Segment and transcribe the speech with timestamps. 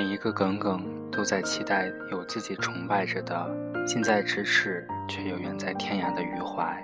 [0.00, 0.82] 每一个耿耿
[1.12, 6.82] 都在期待有自己崇拜着的近在咫尺却又远在天涯的余淮，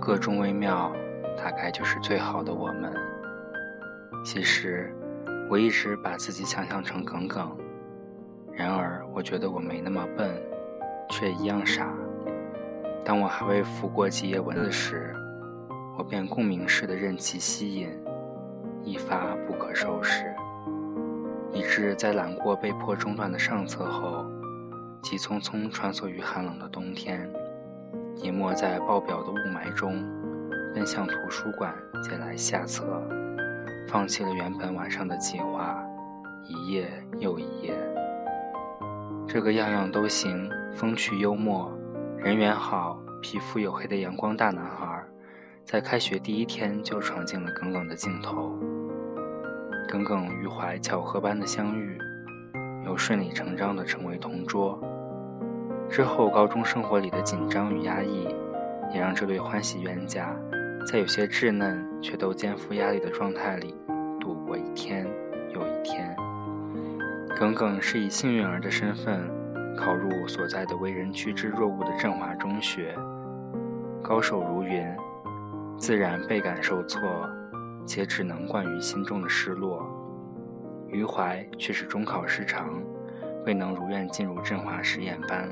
[0.00, 0.90] 个中微妙，
[1.36, 2.90] 大概就是最好的我们。
[4.24, 4.90] 其实，
[5.50, 7.54] 我一直把自己想象成耿耿，
[8.50, 10.30] 然而我觉得我没那么笨，
[11.10, 11.92] 却一样傻。
[13.04, 15.14] 当我还未拂过几页文字时，
[15.98, 17.90] 我便共鸣似的任其吸引，
[18.82, 20.31] 一发不可收拾，
[21.52, 24.24] 以致在揽过被迫中断的上册后，
[25.02, 27.30] 急匆匆穿梭于寒冷的冬天，
[28.16, 30.02] 隐没在爆表的雾霾中，
[30.74, 33.02] 奔向图书馆借来下册，
[33.86, 35.84] 放弃了原本晚上的计划，
[36.44, 37.74] 一夜又一夜。
[39.28, 41.70] 这个样样都行，风趣幽默。
[42.16, 45.04] 人缘好、皮肤黝黑的阳光大男孩，
[45.64, 48.56] 在开学第一天就闯进了耿耿的镜头。
[49.88, 51.98] 耿耿于怀巧合般的相遇，
[52.84, 54.80] 又顺理成章地成为同桌。
[55.88, 58.28] 之后，高中生活里的紧张与压抑，
[58.92, 60.34] 也让这对欢喜冤家，
[60.86, 63.74] 在有些稚嫩却都肩负压力的状态里，
[64.18, 65.06] 度过一天
[65.54, 66.16] 又一天。
[67.36, 69.20] 耿耿是以幸运儿的身份。
[69.74, 72.94] 考入所在的为人趋之若鹜的振华中学，
[74.02, 74.86] 高手如云，
[75.78, 77.00] 自然倍感受挫，
[77.86, 79.86] 且只能灌于心中的失落。
[80.88, 82.82] 余淮却是中考失常，
[83.46, 85.50] 未能如愿进入振华实验班。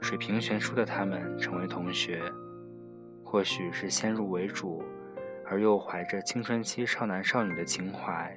[0.00, 2.22] 水平悬殊的他们成为同学，
[3.24, 4.84] 或许是先入为主，
[5.44, 8.36] 而又怀着青春期少男少女的情怀，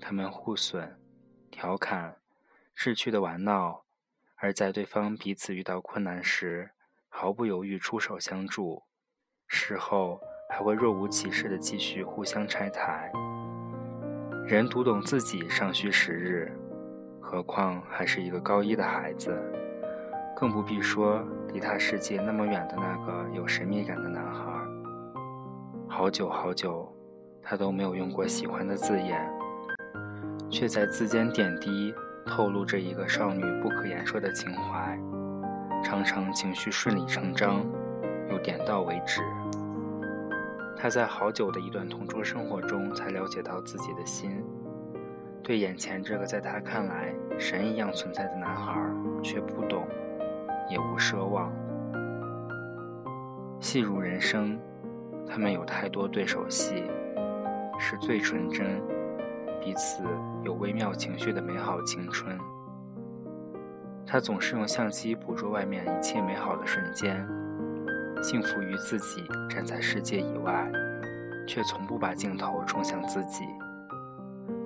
[0.00, 0.96] 他们互损、
[1.50, 2.16] 调侃。
[2.72, 3.84] 逝去的玩闹，
[4.36, 6.70] 而在对方彼此遇到困难时，
[7.10, 8.84] 毫不犹豫出手相助，
[9.46, 10.18] 事后
[10.50, 13.10] 还会若无其事地继续互相拆台。
[14.46, 16.52] 人读懂自己尚需时日，
[17.20, 19.34] 何况还是一个高一的孩子，
[20.36, 21.22] 更不必说
[21.52, 24.42] 离他世界那么远的那个有神秘感的男孩。
[25.88, 26.92] 好久好久，
[27.40, 29.24] 他都没有用过喜欢的字眼，
[30.50, 31.94] 却在字间点滴。
[32.26, 34.96] 透露着一个少女不可言说的情怀，
[35.82, 37.64] 常常情绪顺理成章，
[38.30, 39.20] 又点到为止。
[40.82, 44.42] 她在好久的一段同桌生活中才了解到自己的心，
[45.42, 48.80] 对眼前这个在她看来神一样存在的男孩
[49.22, 49.86] 却不懂，
[50.70, 51.52] 也无奢望。
[53.60, 54.58] 戏如人生，
[55.28, 56.84] 他们有太多对手戏，
[57.78, 58.80] 是最纯真。
[59.60, 60.02] 彼此
[60.42, 62.38] 有微妙情绪的美好青春。
[64.06, 67.28] 他总是用相机捕捉外面一切美好的瞬间，
[68.22, 70.70] 幸福于自己站在世界以外，
[71.46, 73.44] 却从不把镜头冲向自己。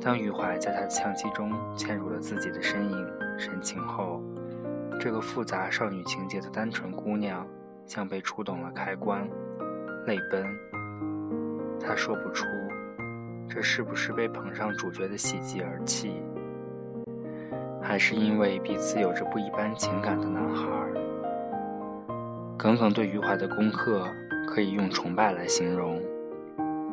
[0.01, 3.07] 当余淮在他的相机中嵌入了自己的身影、
[3.39, 4.23] 神情后，
[5.01, 7.47] 这个复杂少女情节的单纯姑娘，
[7.87, 9.29] 像被触动了开关，
[10.07, 10.45] 泪奔。
[11.81, 12.47] 她说不出。
[13.47, 16.11] 这是不是被捧上主角的喜极而泣，
[17.81, 20.65] 还是因为彼此有着不一般情感的男孩？
[22.57, 24.09] 耿耿对余淮的功课
[24.47, 26.01] 可以用崇拜来形容，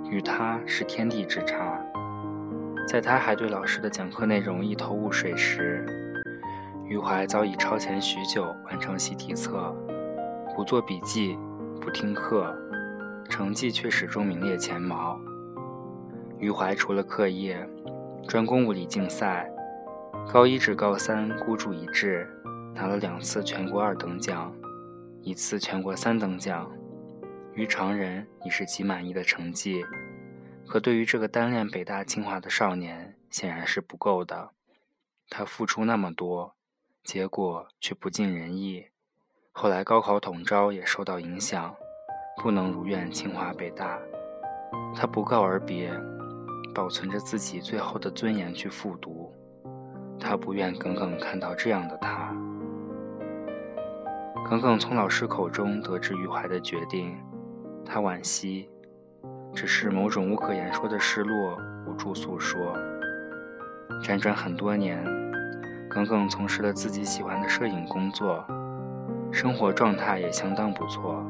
[0.10, 1.80] 与他是天地之差。
[2.88, 5.86] 在他还对老师的讲课内容一头雾水时，
[6.86, 9.74] 余淮早已超前许久完成习题册，
[10.56, 11.38] 不做笔记，
[11.80, 12.54] 不听课，
[13.30, 15.18] 成绩却始终名列前茅。
[16.40, 17.56] 余淮除了课业，
[18.28, 19.50] 专攻物理竞赛，
[20.34, 22.28] 高一至高三孤注一掷，
[22.74, 24.52] 拿了两次全国二等奖，
[25.24, 26.72] 一次全国三等奖，
[27.54, 29.86] 于常人已是极满意的成绩，
[30.68, 34.50] 可对于这个单恋北大清华的少年，显然是不够的。
[35.30, 36.56] 他付出那么多，
[37.04, 38.86] 结果却不尽人意，
[39.52, 41.76] 后来高考统招也受到影响，
[42.42, 44.00] 不能如愿清华北大，
[44.96, 45.92] 他不告而别。
[46.74, 49.30] 保存着自己最后的尊严去复读，
[50.18, 52.34] 他不愿耿耿看到这样的他。
[54.52, 57.18] 耿耿从老师口中得知余淮的决定，
[57.86, 58.70] 他惋惜，
[59.54, 61.58] 只是某种无可言说的失落
[61.88, 62.78] 无处诉说。
[64.04, 65.02] 辗转很多年，
[65.90, 68.46] 耿耿从事了自己喜欢的摄影工作，
[69.32, 71.26] 生活状态也相当不错。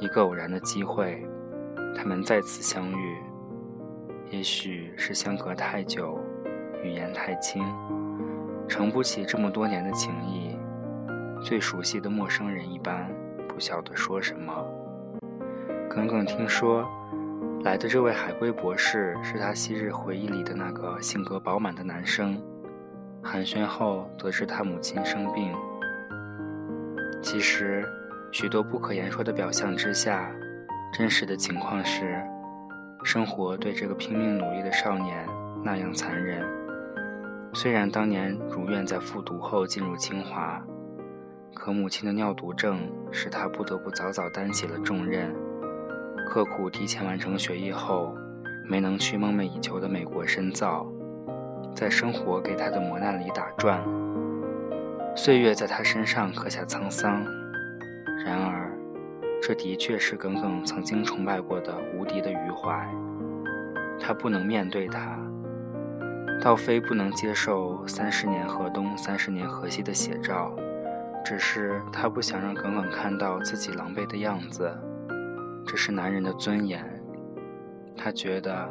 [0.00, 1.24] 一个偶然的机会，
[1.96, 3.16] 他们再次相遇。
[4.28, 6.18] 也许是相隔太久，
[6.82, 7.64] 语言太轻，
[8.66, 10.51] 承不起这么多年的情谊。
[11.42, 13.10] 最熟悉的陌生人一般，
[13.48, 14.52] 不晓得说什么。
[15.90, 16.88] 耿耿听说，
[17.64, 22.40] 来的这位海归博士是他昔日回忆里的那个性格饱满的男生，
[23.22, 25.52] 寒暄后得知他母亲生病。
[27.20, 27.84] 其实，
[28.30, 30.30] 许多不可言说的表象之下，
[30.92, 32.22] 真实的情况是，
[33.04, 35.26] 生活对这个拼命努力的少年
[35.62, 36.42] 那样残忍。
[37.52, 40.62] 虽然当年如愿在复读后进入清华，
[41.54, 45.34] 可母亲的尿毒症使他不得不早早担起了重任。
[46.28, 48.14] 刻苦提前完成学业后，
[48.68, 50.86] 没能去梦寐以求的美国深造，
[51.74, 53.82] 在生活给他的磨难里打转。
[55.14, 57.22] 岁月在他身上刻下沧桑。
[58.24, 58.72] 然而，
[59.42, 62.88] 这的确是耿耿曾经崇拜过的无敌的余怀。
[64.00, 65.18] 他不能面对他，
[66.40, 70.54] 倒非不能接受“三十年河东，三十年河西”的写照，
[71.24, 74.70] 只是他不想让耿耿看到自己狼狈的样子。
[75.66, 76.84] 这是男人的尊严。
[77.96, 78.68] 他觉得，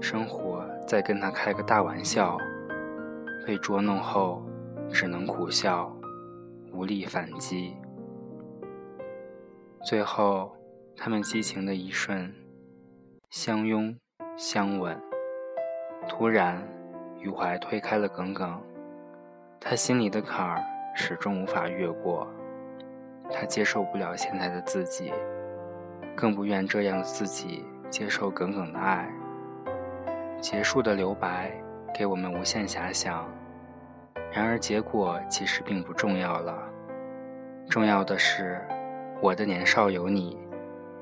[0.00, 2.36] 生活在跟他开个大玩笑，
[3.46, 4.42] 被捉弄后，
[4.90, 5.94] 只能苦笑，
[6.72, 7.76] 无力反击。
[9.84, 10.56] 最后，
[10.96, 12.34] 他们激情的一瞬，
[13.30, 13.96] 相拥
[14.36, 14.98] 相吻。
[16.08, 16.66] 突然，
[17.20, 18.60] 余淮推开了耿耿，
[19.60, 20.64] 他心里的坎儿
[20.94, 22.26] 始终无法越过。
[23.30, 25.12] 他接受不了现在的自己。
[26.16, 29.12] 更不愿这样的自己接受耿耿的爱。
[30.40, 31.50] 结束的留白
[31.92, 33.26] 给我们无限遐想，
[34.30, 36.56] 然而结果其实并不重要了。
[37.68, 38.60] 重要的是，
[39.20, 40.38] 我的年少有你，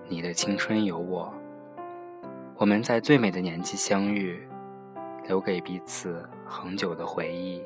[0.09, 1.31] 你的青春有我。
[2.57, 4.49] 我们在最美的年纪相遇，
[5.27, 7.63] 留给彼此恒久的回忆。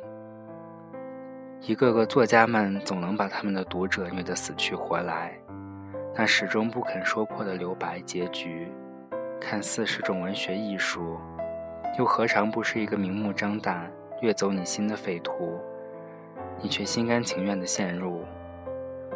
[1.61, 5.33] 一个个作家们总能把他们的读者虐得死去活来。
[6.15, 8.71] 那始终不肯说破的留白结局，
[9.41, 11.19] 看似是种文学艺术，
[11.99, 13.91] 又何尝不是一个明目张胆
[14.23, 15.59] 掠走你心的匪徒？
[16.63, 18.25] 你却心甘情愿地陷入，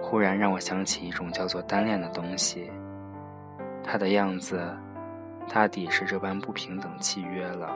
[0.02, 2.70] 忽然让我想起一种叫做单恋的东西。
[3.82, 4.60] 它的样子，
[5.48, 7.74] 大抵是这般不平等契约了。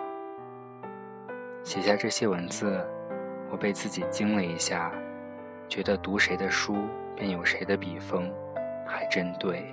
[1.62, 2.86] 写下这些文字，
[3.54, 4.90] 我被自己惊了一下，
[5.68, 6.74] 觉得读谁的书
[7.14, 8.28] 便有谁的笔锋。
[8.84, 9.72] 还真对。